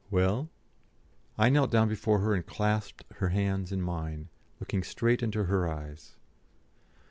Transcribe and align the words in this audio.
"Well?" 0.09 0.49
I 1.37 1.49
knelt 1.49 1.69
down 1.69 1.87
before 1.87 2.21
her 2.21 2.33
and 2.33 2.43
clasped 2.43 3.03
her 3.17 3.29
hands 3.29 3.71
in 3.71 3.83
mine, 3.83 4.29
looking 4.59 4.81
straight 4.81 5.21
into 5.21 5.43
her 5.43 5.69
eyes. 5.69 6.15